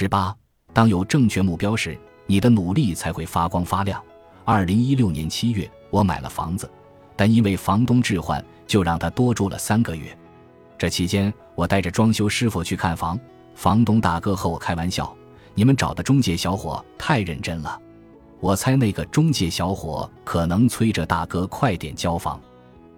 [0.00, 0.32] 十八，
[0.72, 4.00] 当有正确目标时，你的努力才会发光发亮。
[4.44, 6.70] 二零一六年七月，我买了房子，
[7.16, 10.16] 但因为房东置换，就让他多住了三个月。
[10.78, 13.18] 这期间，我带着装修师傅去看房，
[13.56, 15.12] 房东大哥和我开玩笑
[15.52, 17.76] ：“你们找的中介小伙太认真了。”
[18.38, 22.40] 我猜那个中介小伙可能催着大哥快点交房。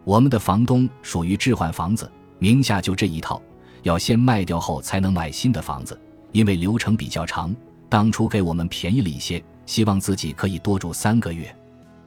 [0.04, 3.40] 我们的房东属于置换房子，名下就这一套，
[3.84, 5.98] 要先卖掉后才能买新的房子，
[6.32, 7.54] 因为流程比较长。
[7.88, 11.52] 当初给我们便宜了一些，希望自己可以多住三个月。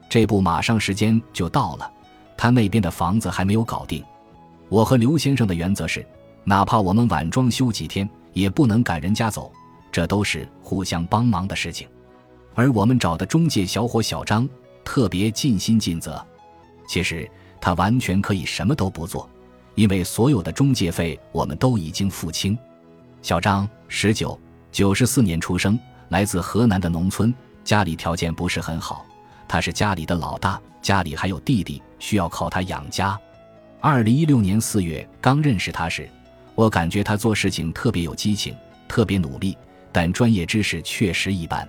[0.10, 1.92] 这不，马上时间就到了，
[2.38, 4.04] 他那边的房子还没有搞定。
[4.70, 6.06] 我和刘先生的原则是，
[6.46, 9.52] 哪怕我们晚装修几天，也不能赶人家走，
[9.92, 11.88] 这都是互相帮忙的事情。
[12.56, 14.48] 而我们找的中介小伙小张
[14.86, 16.26] 特别尽心尽责，
[16.88, 19.30] 其实他完全可以什么都不做，
[19.76, 22.58] 因为所有的中介费我们都已经付清。
[23.24, 24.38] 小张十九，
[24.70, 27.34] 九十四年出生，来自河南的农村，
[27.64, 29.06] 家里条件不是很好，
[29.48, 33.18] 他是家里的老大，家里还有弟弟，需要靠他养家。
[33.80, 36.10] 二零一六年四月刚认识他时，
[36.54, 38.54] 我感觉他做事情特别有激情，
[38.90, 39.58] 特别努力，
[39.90, 41.66] 但专业知识确实一般。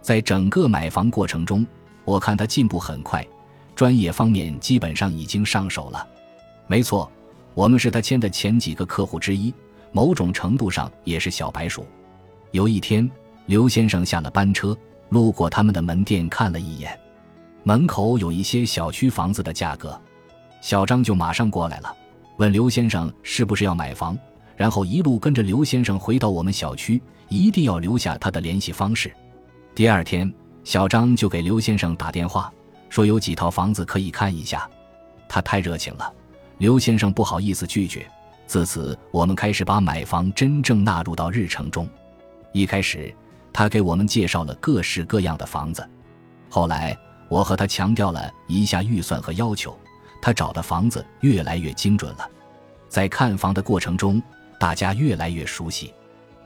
[0.00, 1.66] 在整个买房过程中，
[2.04, 3.26] 我看他进步很快，
[3.74, 6.06] 专业方面基本上已经上手了。
[6.68, 7.10] 没错，
[7.52, 9.52] 我们是他签的前几个客户之一，
[9.94, 11.86] 某种程度上也是小白鼠。
[12.50, 13.08] 有一天，
[13.46, 14.76] 刘先生下了班车，
[15.10, 16.98] 路过他们的门店看了一眼，
[17.62, 19.96] 门口有一些小区房子的价格，
[20.60, 21.96] 小张就马上过来了，
[22.38, 24.18] 问刘先生是不是要买房，
[24.56, 29.14] 然后一路跟着刘先生回到我们小区，一定要留下他的联系方式。
[29.76, 30.32] 第二天，
[30.64, 32.52] 小张就给刘先生打电话，
[32.88, 34.68] 说有几套房子可以看一下。
[35.28, 36.12] 他太热情了，
[36.58, 38.04] 刘先生不好意思拒绝。
[38.46, 41.88] 自此，我们开始把买房真正纳入到日程中。
[42.52, 43.14] 一开始，
[43.52, 45.88] 他给我们介绍了各式各样的房子。
[46.48, 46.96] 后来，
[47.28, 49.76] 我和他强调了一下预算和要求，
[50.22, 52.28] 他找的房子越来越精准了。
[52.88, 54.22] 在看房的过程中，
[54.60, 55.92] 大家越来越熟悉。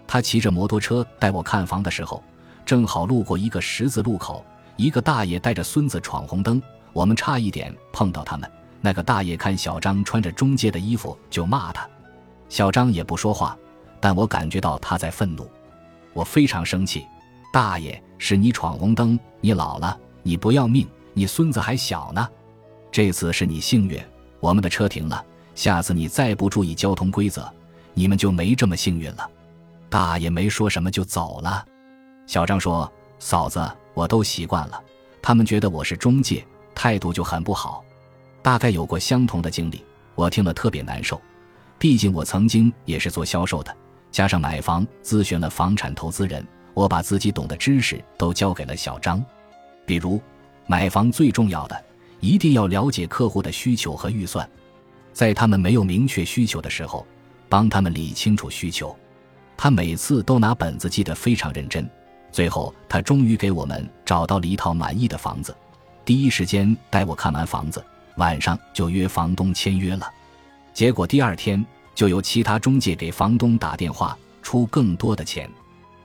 [0.06, 2.22] 他骑着摩托车带我看房的时候。
[2.64, 4.44] 正好路过一个十字路口，
[4.76, 6.60] 一个大爷带着孙子闯红灯，
[6.92, 8.50] 我们差一点碰到他们。
[8.80, 11.88] 那个大爷看小张穿着中介的衣服，就骂他。
[12.48, 13.56] 小张也不说话，
[14.00, 15.48] 但我感觉到他在愤怒。
[16.12, 17.06] 我非常生气，
[17.52, 22.28] 大爷是你闯红灯，你老了，你不要命，你孙子还小呢。
[22.90, 24.00] 这次是你幸运，
[24.40, 25.24] 我们的车停了。
[25.54, 27.52] 下次你再不注意交通规则，
[27.92, 29.28] 你们就没这么幸运了。
[29.90, 31.64] 大爷没说什么就走了。
[32.26, 33.60] 小张说：“嫂子，
[33.94, 34.82] 我都习惯了。
[35.20, 37.84] 他们觉得我是中介，态度就很不好。
[38.48, 41.20] 大概有过相同的经历，我听了特别难受。
[41.78, 43.76] 毕竟我曾经也是做销售的，
[44.10, 46.42] 加上买房咨询了房产投资人，
[46.72, 49.22] 我把自己懂的知识都交给了小张。
[49.84, 50.18] 比如，
[50.66, 51.78] 买房最重要的，
[52.20, 54.48] 一定要了解客户的需求和预算，
[55.12, 57.06] 在他们没有明确需求的时候，
[57.50, 58.96] 帮他们理清楚需求。
[59.58, 61.86] 他每次都拿本子记得非常认真。”
[62.32, 65.54] 最后，他终于给我们找到了一套满意的房子，
[66.02, 67.84] 第一时间带我看完房子，
[68.18, 70.08] 晚上就约房东签约了。
[70.74, 71.64] 结果第二天
[71.94, 75.50] 就有其他中介给房东打电话出更多的钱，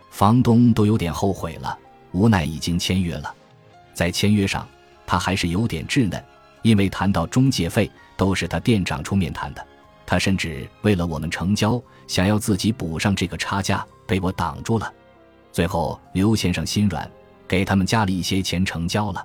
[0.10, 1.78] 房东都有点后悔了，
[2.12, 3.34] 无奈已经签约了。
[3.94, 4.68] 在签约上，
[5.06, 6.24] 他还是有点稚嫩，
[6.62, 9.64] 因为谈到中介费都是他店长出面谈的，
[10.06, 14.92] 他甚至为了我们成交，想要自己补上这个差价，被我挡住了。
[15.52, 17.08] 最后，刘先生心软，
[17.48, 19.24] 给他们加了一些钱成交了。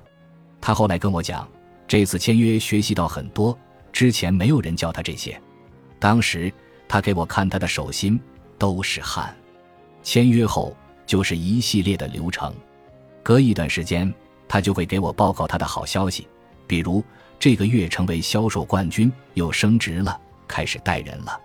[0.60, 1.48] 他后来跟我讲，
[1.88, 3.58] 这次签约学习到很多，
[3.90, 5.40] 之前没有人教他这些。
[5.98, 6.52] 当时
[6.86, 8.20] 他给我看他的手心
[8.58, 9.34] 都是汗。
[10.02, 12.54] 签约后就是一系列的流程，
[13.22, 14.12] 隔一段时间
[14.46, 16.28] 他就会给我报告他的好消息，
[16.66, 17.02] 比如
[17.38, 21.40] 这个月成为销售冠军，又升职了，开始带人了。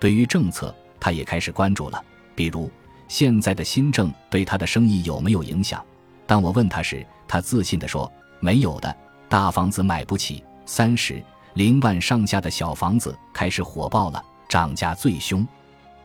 [0.00, 2.04] 对于政策，他也开始关注了，
[2.34, 2.68] 比如。
[3.08, 5.80] 现在的新政对他的生意有没有影响？
[6.26, 8.92] 当我问他时，他自信地说：“没有的，
[9.28, 11.22] 大房子买不起，三十
[11.54, 15.46] 零万上下的小房子开始火爆了，涨价最凶。”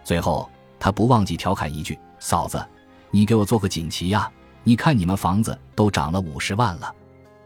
[0.03, 2.63] 最后，他不忘记调侃一句：“嫂子，
[3.11, 4.29] 你给我做个锦旗呀！
[4.63, 6.93] 你看你们房子都涨了五十万了。”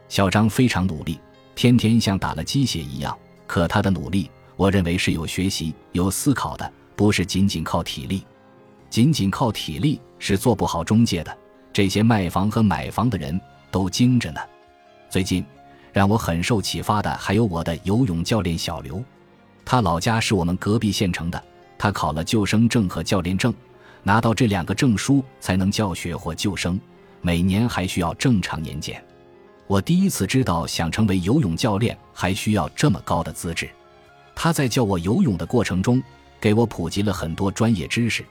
[0.08, 1.20] 小张非常努力，
[1.56, 3.18] 天天像打了鸡血一样。
[3.48, 8.26] 可他的努力，我认为是有学习、有思考的，不是仅仅靠体力。
[8.90, 11.38] 仅仅靠体力是做不好中介的，
[11.74, 13.40] 这些卖房和买房的人
[13.70, 14.40] 都精着呢。
[15.10, 15.46] 最近
[15.96, 19.02] 让我很受启发的还有我的游泳教练小刘，
[19.64, 21.42] 他老家是我们隔壁县城的，
[21.78, 23.54] 他考了救生证和教练证，
[24.04, 26.78] 拿到这两个证书才能教学或救生，
[27.22, 29.02] 每年还需要正常年检。
[29.68, 33.70] 我第一次知道，想成为游泳教练还需要这么高的资质。
[34.36, 36.04] 他在教我游泳的过程中，
[36.42, 38.26] 给我普及了很多专业知识。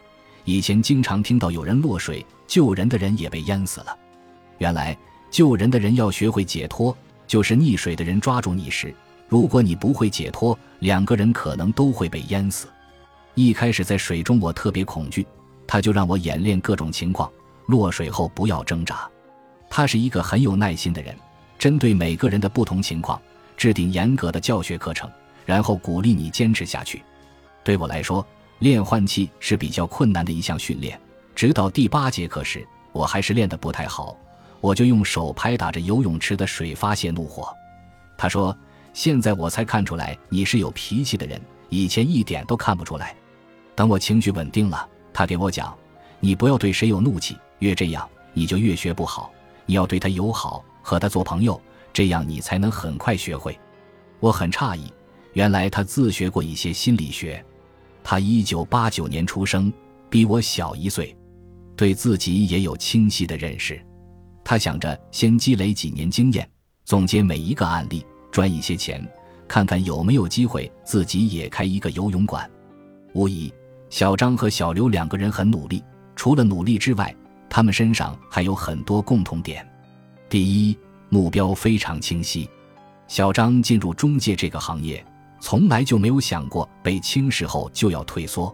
[0.44, 3.96] 以前经常听到有人落水，救人的人也被淹死了。
[4.58, 4.94] 原来
[5.31, 6.94] 救人的人要学会解脱，
[7.34, 8.94] 就是溺水的人抓住你时，
[9.28, 12.69] 如果你不会解脱，两个人可能都会被淹死。
[13.34, 15.26] 一开始在水中我特别恐惧，
[15.66, 17.28] 他就让我演练各种情况，
[17.66, 19.10] 落水后不要挣扎。
[19.69, 21.12] 他是一个很有耐心的人，
[21.58, 23.20] 针对每个人的不同情况，
[23.56, 25.10] 制定严格的教学课程，
[25.44, 27.02] 然后鼓励你坚持下去。
[27.64, 28.25] 对我来说，
[28.60, 30.96] 练换气是比较困难的一项训练。
[31.34, 34.16] 直到第八节课时，我还是练得不太好，
[34.64, 37.55] 我就用手拍打着游泳池的水发泄怒火。
[38.16, 38.56] 他说
[38.94, 41.38] ：“现在我才看出来你是有脾气的人，
[41.69, 43.14] 以前一点都看不出来。”
[43.76, 45.76] 等我情绪稳定了，他给我讲
[46.19, 49.31] ：“你不要对谁有怒气，越这样你就越学不好。
[49.66, 51.60] 你要对他友好，和他做朋友，
[51.93, 53.60] 这样你才能很快学会。”
[54.19, 54.90] 我很诧异，
[55.34, 57.44] 原来他自学过一些心理学。
[58.02, 59.70] 他一九八九年出生，
[60.08, 61.14] 比我小一岁，
[61.76, 63.78] 对自己也有清晰的认识。
[64.44, 66.49] 他想着先积累几年经验，
[66.85, 69.05] 总结每一个案例，赚一些钱，
[69.49, 72.49] 看看有没有机会自己也开一个游泳馆。
[73.14, 73.52] 无疑。
[73.91, 75.81] 小张和小刘两个人很努力，
[76.17, 77.14] 除了努力之外，
[77.49, 79.64] 他们身上还有很多共同点。
[80.29, 80.76] 第一，
[81.11, 82.49] 目标非常清晰。
[83.06, 85.05] 小张进入中介这个行业，
[85.38, 88.52] 从来就没有想过被轻视后就要退缩，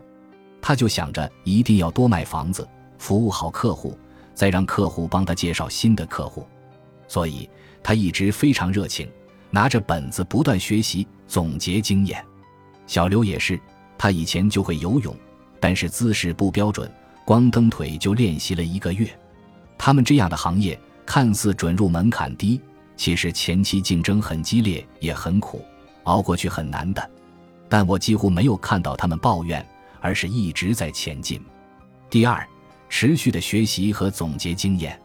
[0.61, 3.97] 他就想着一定要多卖房子，服务好客户，
[4.41, 6.47] 再让客户帮他介绍新的客户。
[7.07, 7.47] 所以
[7.83, 9.07] 他一直非常热情，
[9.51, 12.25] 拿着本子不断学习总结经验。
[12.87, 13.61] 小刘也是，
[13.99, 15.15] 他以前就会游泳。
[15.61, 16.91] 但是姿势不标准，
[17.27, 19.07] 光蹬腿就练习了一个月。
[19.77, 22.59] 他们这样的行业看似准入门槛低，
[22.97, 25.63] 其实前期竞争很激烈，也很苦，
[26.05, 27.11] 熬过去很难的。
[27.69, 29.63] 但我几乎没有看到他们抱怨，
[30.01, 31.39] 而是一直在前进。
[32.09, 32.43] 第二，
[32.91, 35.01] 持续的学习和总结经验。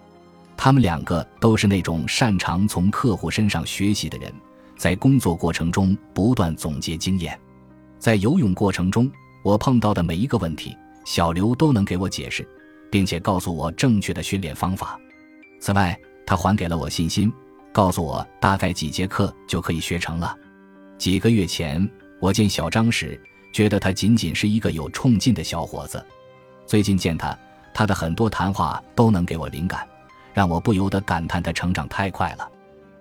[0.57, 4.33] 他们两个都是那种擅长从客户身上学习的人，
[4.75, 7.39] 在工作过程中不断总结经验，
[7.99, 9.09] 在游泳过程中。
[9.43, 12.43] 我碰到的每一个问题，小刘都能给我解释，
[12.89, 14.99] 并且告诉我正确的训练方法。
[15.59, 15.95] 此外，
[16.25, 17.31] 他还给了我信心，
[17.71, 20.35] 告诉我大概几节课就可以学成了。
[20.97, 21.87] 几个月前，
[22.19, 23.21] 我见小张时，
[23.53, 26.03] 觉得他仅仅是一个有冲劲的小伙子。
[26.65, 27.37] 最近见他，
[27.75, 29.85] 他的很多谈话都能给我灵感，
[30.33, 32.49] 让我不由得感叹他成长太快了。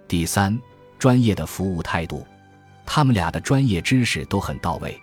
[0.08, 0.60] 第三，
[0.98, 2.26] 专业的服务态度，
[2.84, 5.00] 他们俩的专业知识都很到位。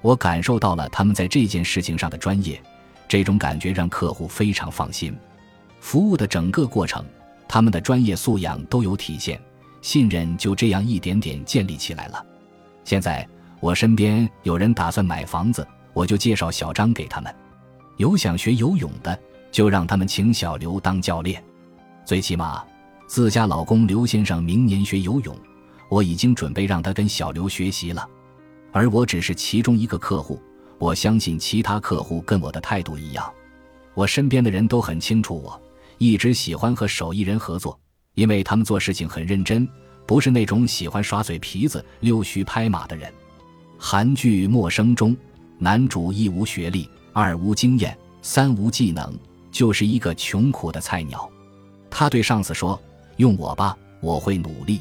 [0.00, 2.62] 我感受到了他们在这件事情上的专业，
[3.08, 5.18] 这种感觉让客户非常放心。
[5.80, 7.04] 服务的整个过程，
[7.48, 9.42] 他们的专业素养都有体现，
[9.82, 12.24] 信任就这样一点点建立起来了。
[12.84, 13.28] 现在
[13.58, 17.32] 我身边有人打算买房子，我就介绍小张给他们；
[18.00, 19.20] 有想学游泳的，
[19.52, 21.44] 就让他们请小刘当教练。
[22.02, 22.64] 最起码，
[23.06, 25.36] 自家老公刘先生明年学游泳，
[25.90, 28.08] 我已经准备让他跟小刘学习了。
[28.72, 30.40] 而我只是其中一个客户，
[30.78, 33.30] 我相信其他客户跟我的态度一样。
[33.92, 35.60] 我身边的人都很清楚，我
[35.98, 37.78] 一直喜欢和手艺人合作，
[38.14, 39.68] 因为他们做事情很认真，
[40.06, 43.12] 不是那种喜欢耍嘴皮子、溜须拍马的人。
[43.76, 45.14] 韩剧《陌生》中，
[45.58, 49.12] 男主一无学历，二无经验，三无技能，
[49.50, 51.28] 就是一个穷苦的菜鸟。
[51.90, 52.80] 他对上司说
[53.18, 54.80] ：“用我吧，我会努力。”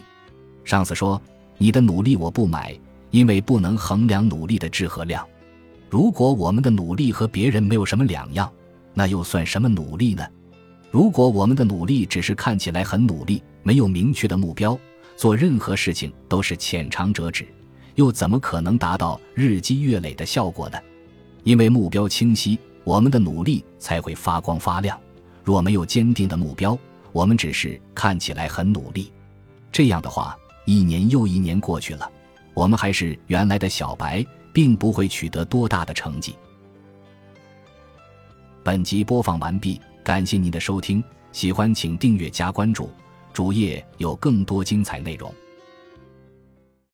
[0.63, 1.21] 上司说
[1.57, 2.77] ：“你的努力我不买。”
[3.11, 5.27] 因为不能衡量努力的质和量，
[5.89, 8.47] 如果我们的努力和别人没有什么两样，
[8.93, 10.23] 那又算什么努力呢？
[10.91, 14.77] 如果我们的努力只是看起来很努力，没有明确的目标，
[15.17, 17.47] 做任何事情都是浅尝辄止，
[17.95, 20.77] 又怎么可能达到日积月累的效果呢？
[21.49, 24.95] 因为目标清晰，我们的努力才会发光发亮。
[25.43, 26.77] 若没有坚定的目标，
[27.11, 29.11] 我们只是看起来很努力，
[29.71, 32.07] 这样的话，一年又一年过去了。
[32.53, 36.35] 我们还是原来的小白，并不会取得多大的成绩。
[38.63, 42.91] 本集播放完毕，感谢您的收听，喜欢请订阅加关注，
[43.33, 45.33] 主页有更多精彩内容。